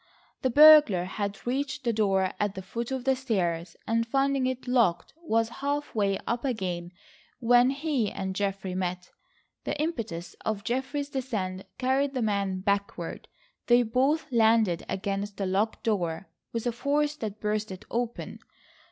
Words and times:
The 0.41 0.49
burglar 0.49 1.03
had 1.03 1.45
reached 1.45 1.83
the 1.83 1.93
door 1.93 2.31
at 2.39 2.55
the 2.55 2.63
foot 2.63 2.89
of 2.89 3.03
the 3.03 3.15
stairs, 3.15 3.75
and 3.85 4.07
finding 4.07 4.47
it 4.47 4.67
locked 4.67 5.13
was 5.21 5.49
half 5.61 5.93
way 5.93 6.17
up 6.25 6.43
again 6.43 6.91
when 7.39 7.69
he 7.69 8.09
and 8.11 8.35
Geoffrey 8.35 8.73
met. 8.73 9.11
The 9.63 9.79
impetus 9.79 10.35
of 10.43 10.63
Geoffrey's 10.63 11.09
descent 11.09 11.67
carried 11.77 12.15
the 12.15 12.23
man 12.23 12.61
backward. 12.61 13.27
They 13.67 13.83
both 13.83 14.25
landed 14.31 14.83
against 14.89 15.37
the 15.37 15.45
locked 15.45 15.83
door 15.83 16.29
with 16.51 16.65
a 16.65 16.71
force 16.71 17.15
that 17.17 17.39
burst 17.39 17.69
it 17.69 17.85
open. 17.91 18.39